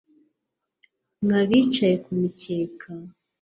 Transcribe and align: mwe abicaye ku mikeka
mwe 1.23 1.35
abicaye 1.41 1.95
ku 2.03 2.11
mikeka 2.21 2.89